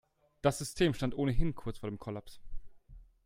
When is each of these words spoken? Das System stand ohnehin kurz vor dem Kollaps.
Das 0.41 0.57
System 0.57 0.95
stand 0.95 1.13
ohnehin 1.15 1.53
kurz 1.53 1.77
vor 1.77 1.87
dem 1.87 1.99
Kollaps. 1.99 2.39